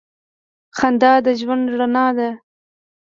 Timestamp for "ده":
2.17-2.29